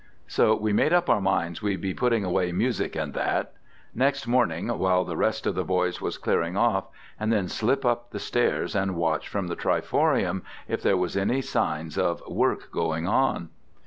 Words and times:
So 0.25 0.55
we 0.55 0.73
made 0.73 0.93
up 0.93 1.11
our 1.11 1.21
minds 1.21 1.61
we'd 1.61 1.79
be 1.79 1.93
putting 1.93 2.25
away 2.25 2.51
music 2.51 2.95
and 2.95 3.13
that, 3.13 3.53
next 3.93 4.25
morning 4.25 4.67
while 4.69 5.03
the 5.03 5.15
rest 5.15 5.45
of 5.45 5.53
the 5.53 5.63
boys 5.63 6.01
was 6.01 6.17
clearing 6.17 6.57
off, 6.57 6.85
and 7.19 7.31
then 7.31 7.47
slip 7.47 7.85
up 7.85 8.09
the 8.09 8.17
stairs 8.17 8.73
and 8.75 8.95
watch 8.95 9.27
from 9.27 9.45
the 9.45 9.55
triforium 9.55 10.41
if 10.67 10.81
there 10.81 10.97
was 10.97 11.15
any 11.15 11.43
signs 11.43 11.99
of 11.99 12.23
work 12.27 12.71
going 12.71 13.07
on. 13.07 13.49